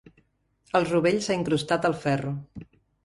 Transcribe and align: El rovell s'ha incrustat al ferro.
El 0.79 0.87
rovell 0.91 1.21
s'ha 1.25 1.37
incrustat 1.41 1.87
al 1.91 1.99
ferro. 2.07 2.33